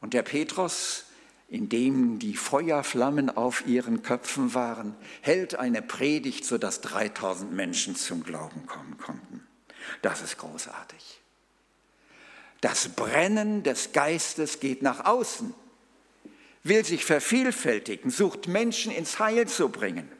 [0.00, 1.04] Und der Petrus,
[1.48, 8.22] in dem die Feuerflammen auf ihren Köpfen waren, hält eine Predigt, sodass 3000 Menschen zum
[8.22, 9.46] Glauben kommen konnten.
[10.02, 11.20] Das ist großartig.
[12.60, 15.54] Das Brennen des Geistes geht nach außen,
[16.68, 20.10] will sich vervielfältigen, sucht Menschen ins Heil zu bringen.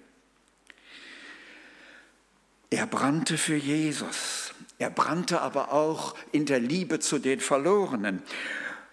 [2.70, 4.52] Er brannte für Jesus.
[4.78, 8.22] Er brannte aber auch in der Liebe zu den Verlorenen.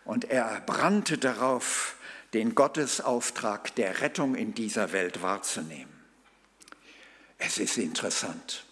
[0.05, 1.95] Und er brannte darauf,
[2.33, 5.93] den Gottesauftrag der Rettung in dieser Welt wahrzunehmen.
[7.37, 8.65] Es ist interessant.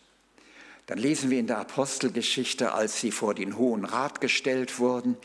[0.86, 5.18] Dann lesen wir in der Apostelgeschichte, als sie vor den Hohen Rat gestellt wurden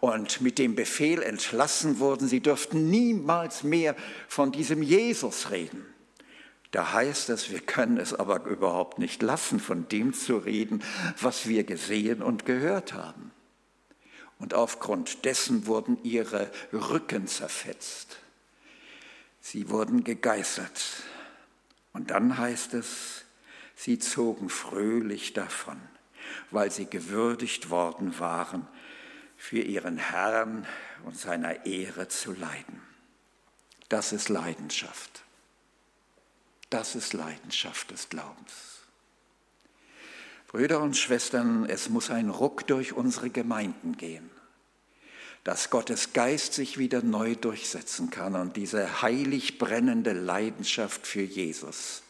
[0.00, 3.94] und mit dem Befehl entlassen wurden, sie dürften niemals mehr
[4.28, 5.86] von diesem Jesus reden.
[6.70, 10.82] Da heißt es, wir können es aber überhaupt nicht lassen, von dem zu reden,
[11.20, 13.32] was wir gesehen und gehört haben.
[14.38, 18.18] Und aufgrund dessen wurden ihre Rücken zerfetzt.
[19.40, 21.02] Sie wurden gegeißelt.
[21.92, 23.24] Und dann heißt es,
[23.74, 25.80] sie zogen fröhlich davon,
[26.50, 28.66] weil sie gewürdigt worden waren,
[29.40, 30.66] für ihren Herrn
[31.02, 32.82] und seiner Ehre zu leiden.
[33.88, 35.22] Das ist Leidenschaft.
[36.68, 38.82] Das ist Leidenschaft des Glaubens.
[40.46, 44.28] Brüder und Schwestern, es muss ein Ruck durch unsere Gemeinden gehen,
[45.42, 52.02] dass Gottes Geist sich wieder neu durchsetzen kann und diese heilig brennende Leidenschaft für Jesus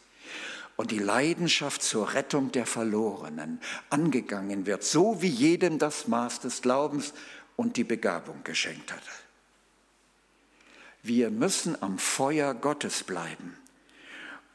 [0.81, 6.63] und die Leidenschaft zur Rettung der Verlorenen angegangen wird, so wie jedem das Maß des
[6.63, 7.13] Glaubens
[7.55, 9.03] und die Begabung geschenkt hat.
[11.03, 13.55] Wir müssen am Feuer Gottes bleiben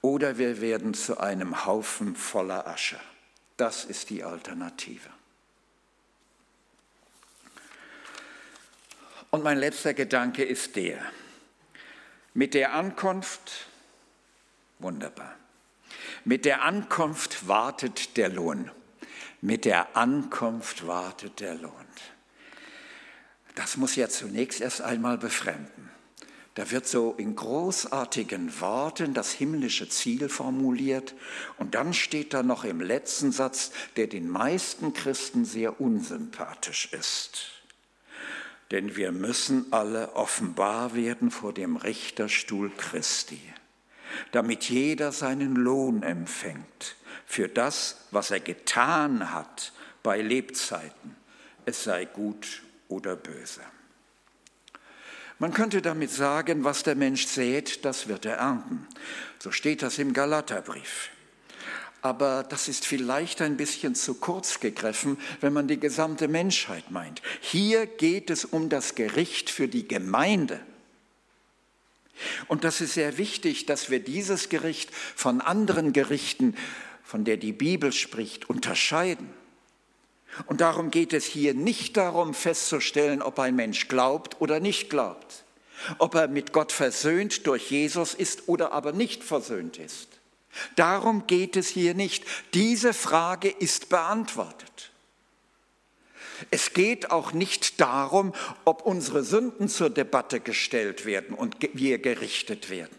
[0.01, 2.99] oder wir werden zu einem Haufen voller Asche.
[3.57, 5.09] Das ist die Alternative.
[9.31, 10.99] Und mein letzter Gedanke ist der,
[12.35, 13.69] mit der Ankunft,
[14.81, 15.37] wunderbar,
[16.27, 18.69] mit der Ankunft wartet der Lohn.
[19.41, 21.73] Mit der Ankunft wartet der Lohn.
[23.55, 25.89] Das muss ja zunächst erst einmal befremden.
[26.55, 31.15] Da wird so in großartigen Worten das himmlische Ziel formuliert
[31.59, 37.53] und dann steht da noch im letzten Satz, der den meisten Christen sehr unsympathisch ist.
[38.73, 43.41] Denn wir müssen alle offenbar werden vor dem Richterstuhl Christi,
[44.33, 51.17] damit jeder seinen Lohn empfängt für das, was er getan hat bei Lebzeiten,
[51.65, 53.63] es sei gut oder böse.
[55.39, 58.87] Man könnte damit sagen, was der Mensch sät, das wird er ernten.
[59.39, 61.11] So steht das im Galaterbrief.
[62.01, 67.21] Aber das ist vielleicht ein bisschen zu kurz gegriffen, wenn man die gesamte Menschheit meint.
[67.41, 70.61] Hier geht es um das Gericht für die Gemeinde.
[72.49, 76.57] Und das ist sehr wichtig, dass wir dieses Gericht von anderen Gerichten,
[77.05, 79.29] von der die Bibel spricht, unterscheiden.
[80.47, 85.45] Und darum geht es hier nicht darum festzustellen, ob ein Mensch glaubt oder nicht glaubt,
[85.99, 90.09] ob er mit Gott versöhnt durch Jesus ist oder aber nicht versöhnt ist.
[90.75, 92.25] Darum geht es hier nicht.
[92.55, 94.91] Diese Frage ist beantwortet.
[96.51, 98.33] Es geht auch nicht darum,
[98.65, 102.97] ob unsere Sünden zur Debatte gestellt werden und wir gerichtet werden.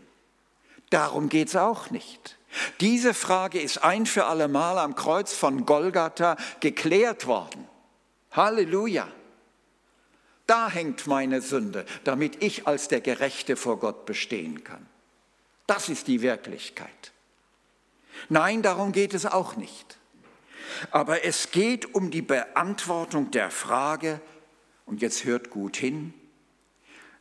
[0.90, 2.38] Darum geht es auch nicht.
[2.80, 7.68] Diese Frage ist ein für allemal am Kreuz von Golgatha geklärt worden.
[8.32, 9.08] Halleluja.
[10.46, 14.86] Da hängt meine Sünde, damit ich als der Gerechte vor Gott bestehen kann.
[15.68, 17.12] Das ist die Wirklichkeit.
[18.30, 19.97] Nein, darum geht es auch nicht.
[20.92, 24.22] Aber es geht um die Beantwortung der Frage,
[24.86, 26.14] und jetzt hört gut hin,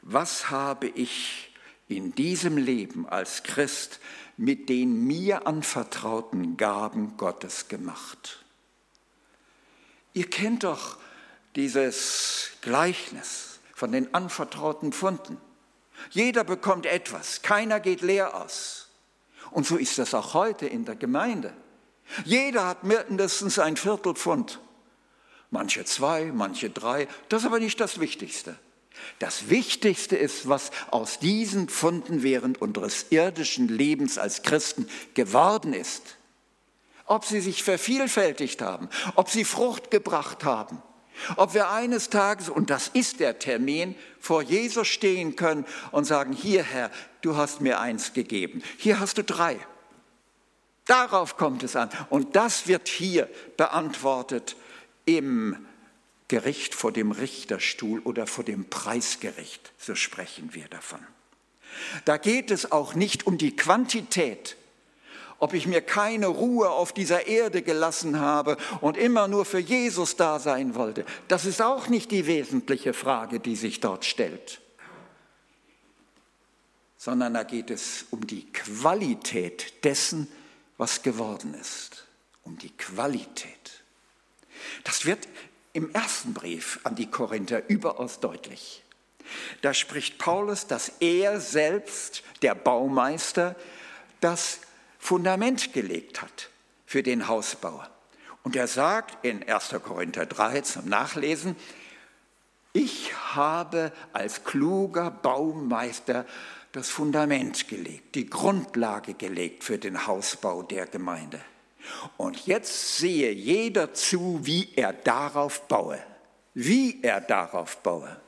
[0.02, 1.52] was habe ich
[1.88, 4.00] in diesem Leben als Christ
[4.36, 8.44] mit den mir anvertrauten Gaben Gottes gemacht.
[10.12, 10.98] Ihr kennt doch
[11.56, 15.38] dieses Gleichnis von den anvertrauten Pfunden.
[16.10, 18.88] Jeder bekommt etwas, keiner geht leer aus.
[19.50, 21.54] Und so ist das auch heute in der Gemeinde.
[22.24, 24.60] Jeder hat mindestens ein Viertelpfund.
[25.50, 27.08] Manche zwei, manche drei.
[27.28, 28.56] Das ist aber nicht das Wichtigste.
[29.18, 36.16] Das Wichtigste ist, was aus diesen Pfunden während unseres irdischen Lebens als Christen geworden ist.
[37.04, 40.82] Ob sie sich vervielfältigt haben, ob sie Frucht gebracht haben,
[41.36, 46.32] ob wir eines Tages, und das ist der Termin, vor Jesus stehen können und sagen,
[46.32, 46.90] hier Herr,
[47.22, 49.58] du hast mir eins gegeben, hier hast du drei.
[50.86, 51.90] Darauf kommt es an.
[52.10, 54.56] Und das wird hier beantwortet
[55.04, 55.66] im
[56.28, 61.00] Gericht vor dem Richterstuhl oder vor dem Preisgericht, so sprechen wir davon.
[62.04, 64.56] Da geht es auch nicht um die Quantität,
[65.38, 70.16] ob ich mir keine Ruhe auf dieser Erde gelassen habe und immer nur für Jesus
[70.16, 71.04] da sein wollte.
[71.28, 74.60] Das ist auch nicht die wesentliche Frage, die sich dort stellt,
[76.96, 80.26] sondern da geht es um die Qualität dessen,
[80.78, 82.06] was geworden ist,
[82.42, 83.82] um die Qualität.
[84.84, 85.28] Das wird
[85.72, 88.82] im ersten Brief an die Korinther überaus deutlich.
[89.62, 93.56] Da spricht Paulus, dass er selbst, der Baumeister,
[94.20, 94.60] das
[94.98, 96.50] Fundament gelegt hat
[96.86, 97.84] für den Hausbau.
[98.42, 99.74] Und er sagt in 1.
[99.82, 101.56] Korinther 3 zum Nachlesen,
[102.72, 106.26] ich habe als kluger Baumeister
[106.76, 111.40] das Fundament gelegt, die Grundlage gelegt für den Hausbau der Gemeinde.
[112.16, 115.98] Und jetzt sehe jeder zu, wie er darauf baue.
[116.52, 118.20] Wie er darauf baue.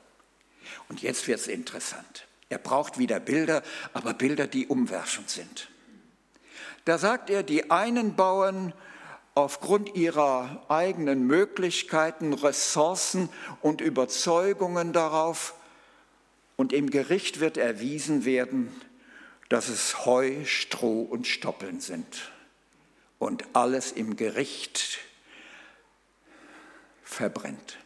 [0.87, 2.27] Und jetzt wird es interessant.
[2.49, 3.61] Er braucht wieder Bilder,
[3.93, 5.69] aber Bilder, die umwerfend sind.
[6.85, 8.73] Da sagt er, die einen bauen
[9.35, 13.29] aufgrund ihrer eigenen Möglichkeiten, Ressourcen
[13.61, 15.53] und Überzeugungen darauf,
[16.59, 18.69] und im Gericht wird erwiesen werden,
[19.47, 22.33] dass es Heu, Stroh und Stoppeln sind
[23.17, 24.99] und alles im Gericht
[27.01, 27.77] verbrennt.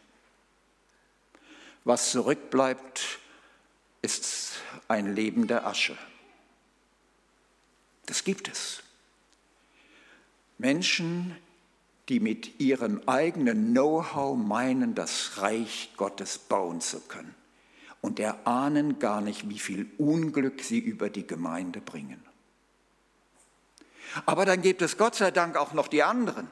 [1.84, 3.20] Was zurückbleibt,
[4.02, 4.54] ist
[4.88, 5.96] ein Leben der Asche.
[8.06, 8.82] Das gibt es.
[10.58, 11.36] Menschen,
[12.08, 17.36] die mit ihrem eigenen Know-how meinen, das Reich Gottes bauen zu können
[18.04, 22.22] und erahnen gar nicht, wie viel Unglück sie über die Gemeinde bringen.
[24.26, 26.48] Aber dann gibt es Gott sei Dank auch noch die anderen.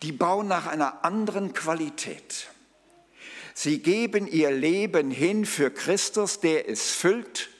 [0.00, 2.48] Die bauen nach einer anderen Qualität.
[3.52, 7.50] Sie geben ihr Leben hin für Christus, der es füllt,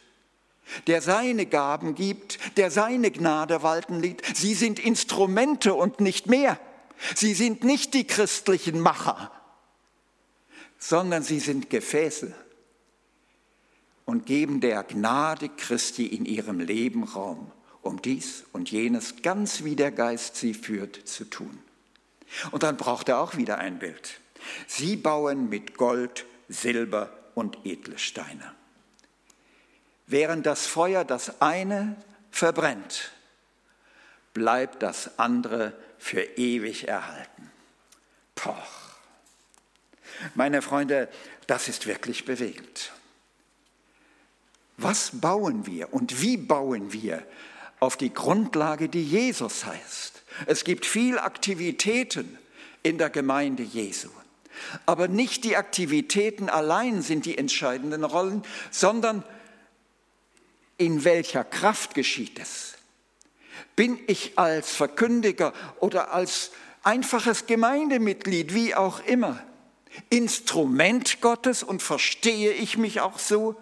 [0.86, 4.36] der seine Gaben gibt, der seine Gnade walten lässt.
[4.36, 6.58] Sie sind Instrumente und nicht mehr.
[7.14, 9.30] Sie sind nicht die christlichen Macher,
[10.78, 12.34] sondern sie sind Gefäße
[14.06, 17.52] und geben der Gnade Christi in ihrem Leben Raum,
[17.82, 21.58] um dies und jenes ganz wie der Geist sie führt zu tun.
[22.52, 24.20] Und dann braucht er auch wieder ein Bild.
[24.66, 28.54] Sie bauen mit Gold, Silber und edle Steine.
[30.06, 31.96] Während das Feuer das eine
[32.30, 33.10] verbrennt,
[34.32, 37.50] bleibt das andere für ewig erhalten.
[38.36, 38.54] Poch.
[40.34, 41.08] Meine Freunde,
[41.46, 42.92] das ist wirklich bewegend.
[44.76, 47.22] Was bauen wir und wie bauen wir
[47.80, 50.22] auf die Grundlage, die Jesus heißt?
[50.46, 52.38] Es gibt viel Aktivitäten
[52.82, 54.08] in der Gemeinde Jesu.
[54.84, 59.22] Aber nicht die Aktivitäten allein sind die entscheidenden Rollen, sondern
[60.78, 62.74] in welcher Kraft geschieht es?
[63.76, 66.50] Bin ich als Verkündiger oder als
[66.82, 69.42] einfaches Gemeindemitglied, wie auch immer,
[70.10, 73.56] Instrument Gottes und verstehe ich mich auch so?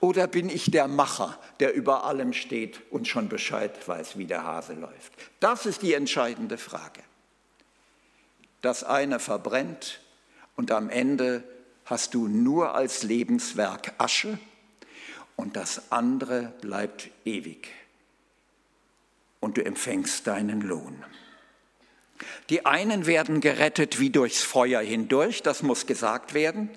[0.00, 4.44] Oder bin ich der Macher, der über allem steht und schon Bescheid weiß, wie der
[4.44, 5.12] Hase läuft?
[5.40, 7.00] Das ist die entscheidende Frage.
[8.60, 10.00] Das eine verbrennt
[10.54, 11.44] und am Ende
[11.84, 14.38] hast du nur als Lebenswerk Asche
[15.36, 17.68] und das andere bleibt ewig
[19.40, 21.04] und du empfängst deinen Lohn.
[22.50, 26.70] Die einen werden gerettet wie durchs Feuer hindurch, das muss gesagt werden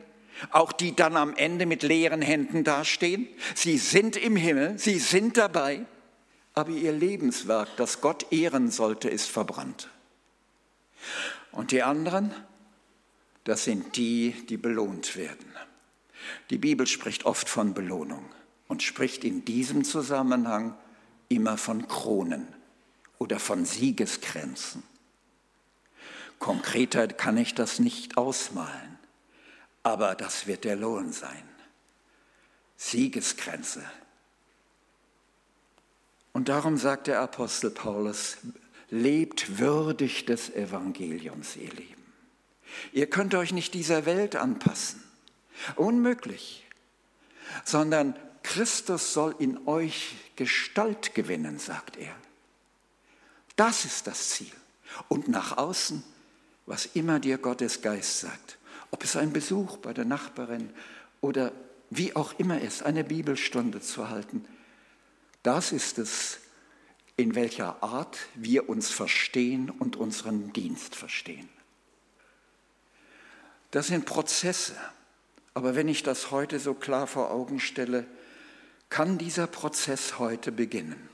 [0.51, 3.27] auch die dann am Ende mit leeren Händen dastehen.
[3.55, 5.85] Sie sind im Himmel, sie sind dabei,
[6.53, 9.89] aber ihr Lebenswerk, das Gott ehren sollte, ist verbrannt.
[11.51, 12.33] Und die anderen,
[13.43, 15.45] das sind die, die belohnt werden.
[16.49, 18.25] Die Bibel spricht oft von Belohnung
[18.67, 20.75] und spricht in diesem Zusammenhang
[21.29, 22.47] immer von Kronen
[23.17, 24.83] oder von Siegeskränzen.
[26.39, 28.88] Konkreter kann ich das nicht ausmalen
[29.83, 31.43] aber das wird der Lohn sein.
[32.77, 33.83] Siegesgrenze.
[36.33, 38.37] Und darum sagt der Apostel Paulus,
[38.89, 41.99] lebt würdig des Evangeliums, ihr Lieben.
[42.91, 45.03] Ihr könnt euch nicht dieser Welt anpassen.
[45.75, 46.65] Unmöglich.
[47.65, 52.15] Sondern Christus soll in euch Gestalt gewinnen, sagt er.
[53.55, 54.51] Das ist das Ziel.
[55.07, 56.03] Und nach außen,
[56.65, 58.58] was immer dir Gottes Geist sagt,
[58.91, 60.69] ob es ein Besuch bei der Nachbarin
[61.21, 61.51] oder
[61.89, 64.45] wie auch immer ist, eine Bibelstunde zu halten.
[65.43, 66.39] Das ist es,
[67.17, 71.49] in welcher Art wir uns verstehen und unseren Dienst verstehen.
[73.71, 74.75] Das sind Prozesse.
[75.53, 78.05] Aber wenn ich das heute so klar vor Augen stelle,
[78.89, 81.09] kann dieser Prozess heute beginnen.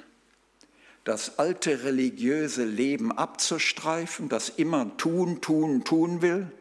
[1.03, 6.51] Das alte religiöse Leben abzustreifen, das immer tun, tun, tun will,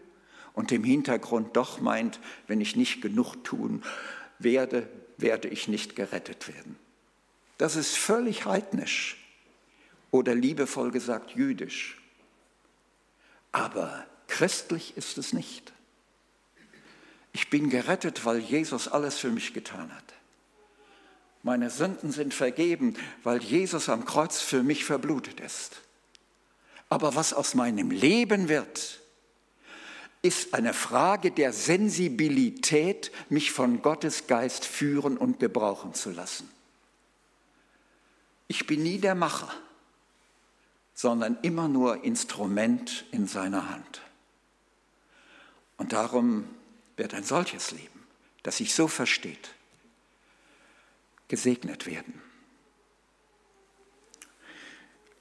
[0.55, 3.83] und im Hintergrund doch meint, wenn ich nicht genug tun
[4.39, 4.89] werde,
[5.19, 6.77] werde ich nicht gerettet werden.
[7.59, 9.17] Das ist völlig heidnisch
[10.11, 12.01] oder liebevoll gesagt jüdisch.
[13.53, 15.73] Aber christlich ist es nicht.
[17.33, 20.15] Ich bin gerettet, weil Jesus alles für mich getan hat.
[21.43, 25.83] Meine Sünden sind vergeben, weil Jesus am Kreuz für mich verblutet ist.
[26.89, 29.01] Aber was aus meinem Leben wird,
[30.25, 36.49] ist eine Frage der Sensibilität, mich von Gottes Geist führen und gebrauchen zu lassen.
[38.49, 39.53] Ich bin nie der Macher,
[40.95, 44.01] sondern immer nur Instrument in seiner Hand.
[45.77, 46.49] Und darum
[46.97, 48.07] wird ein solches Leben,
[48.45, 49.51] das sich so versteht,
[51.29, 52.22] gesegnet werden.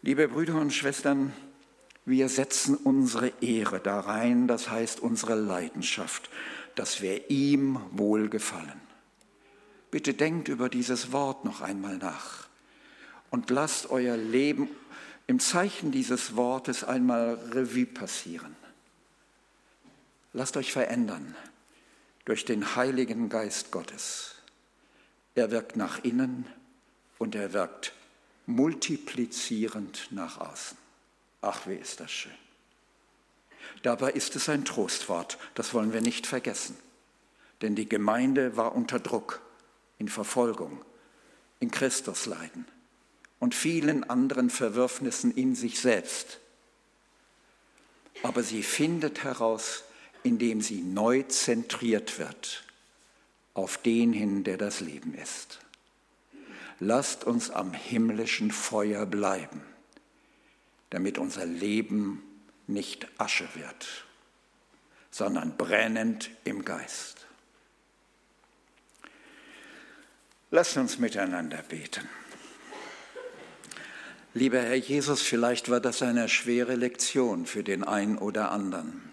[0.01, 1.34] Liebe Brüder und Schwestern,
[2.06, 6.30] wir setzen unsere Ehre da rein, das heißt unsere Leidenschaft,
[6.76, 8.82] dass wir ihm wohlgefallen.
[9.91, 12.47] Bitte denkt über dieses Wort noch einmal nach
[13.30, 14.68] und lasst euer Leben
[15.28, 18.56] im Zeichen dieses Wortes einmal Revue passieren.
[20.34, 21.36] Lasst euch verändern
[22.26, 24.36] durch den Heiligen Geist Gottes.
[25.36, 26.47] Er wirkt nach innen
[27.20, 27.93] und er wirkt
[28.45, 30.83] multiplizierend nach außen.
[31.44, 32.32] Ach, wie ist das schön.
[33.82, 36.78] Dabei ist es ein Trostwort, das wollen wir nicht vergessen.
[37.62, 39.41] Denn die Gemeinde war unter Druck,
[40.00, 40.84] in Verfolgung,
[41.60, 42.66] in Christusleiden
[43.39, 46.39] und vielen anderen Verwürfnissen in sich selbst.
[48.22, 49.84] Aber sie findet heraus,
[50.24, 52.64] indem sie neu zentriert wird
[53.54, 55.60] auf den hin, der das Leben ist.
[56.80, 59.62] Lasst uns am himmlischen Feuer bleiben,
[60.94, 62.22] damit unser Leben
[62.68, 64.06] nicht Asche wird,
[65.10, 67.26] sondern brennend im Geist.
[70.52, 72.08] Lasst uns miteinander beten.
[74.36, 79.12] Lieber Herr Jesus, vielleicht war das eine schwere Lektion für den einen oder anderen.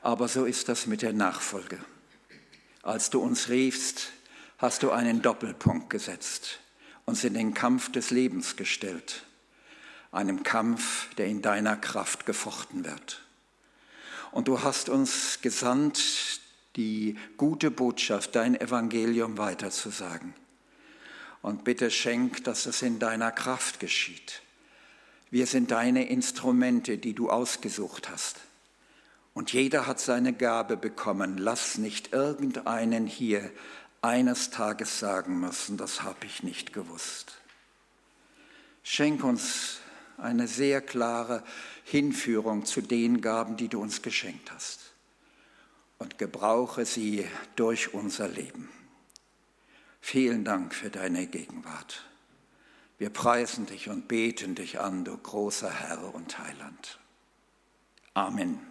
[0.00, 1.78] Aber so ist das mit der Nachfolge.
[2.82, 4.12] Als du uns riefst,
[4.56, 6.60] hast du einen Doppelpunkt gesetzt,
[7.04, 9.26] uns in den Kampf des Lebens gestellt,
[10.12, 13.22] einem Kampf, der in deiner Kraft gefochten wird.
[14.32, 16.40] Und du hast uns gesandt,
[16.76, 20.34] die gute Botschaft, dein Evangelium weiterzusagen.
[21.42, 24.42] Und bitte schenk, dass es in deiner Kraft geschieht.
[25.30, 28.36] Wir sind deine Instrumente, die du ausgesucht hast.
[29.32, 31.38] Und jeder hat seine Gabe bekommen.
[31.38, 33.50] Lass nicht irgendeinen hier
[34.02, 37.38] eines Tages sagen müssen, das habe ich nicht gewusst.
[38.82, 39.79] Schenk uns
[40.20, 41.42] eine sehr klare
[41.84, 44.80] Hinführung zu den Gaben, die du uns geschenkt hast.
[45.98, 48.68] Und gebrauche sie durch unser Leben.
[50.00, 52.04] Vielen Dank für deine Gegenwart.
[52.98, 56.98] Wir preisen dich und beten dich an, du großer Herr und Heiland.
[58.14, 58.69] Amen.